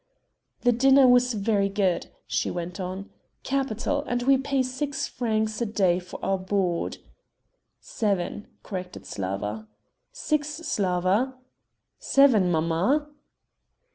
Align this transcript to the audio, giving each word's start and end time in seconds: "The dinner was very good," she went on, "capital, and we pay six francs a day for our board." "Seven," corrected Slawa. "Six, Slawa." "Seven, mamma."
"The 0.61 0.71
dinner 0.71 1.07
was 1.07 1.35
very 1.35 1.69
good," 1.69 2.07
she 2.25 2.49
went 2.49 2.79
on, 2.79 3.11
"capital, 3.43 4.03
and 4.07 4.23
we 4.23 4.35
pay 4.35 4.63
six 4.63 5.05
francs 5.07 5.61
a 5.61 5.65
day 5.67 5.99
for 5.99 6.19
our 6.25 6.39
board." 6.39 6.97
"Seven," 7.79 8.47
corrected 8.63 9.03
Slawa. 9.05 9.67
"Six, 10.11 10.61
Slawa." 10.63 11.35
"Seven, 11.99 12.49
mamma." 12.49 13.09